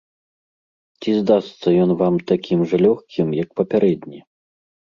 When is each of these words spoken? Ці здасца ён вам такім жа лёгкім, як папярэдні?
Ці 1.01 1.11
здасца 1.21 1.67
ён 1.85 1.91
вам 2.01 2.15
такім 2.33 2.65
жа 2.73 2.77
лёгкім, 2.85 3.27
як 3.43 3.49
папярэдні? 3.63 4.19